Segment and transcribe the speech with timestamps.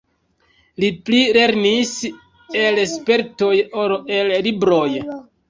[0.83, 1.91] Li pli lernis
[2.63, 3.53] el spertoj
[3.85, 4.83] ol el libroj.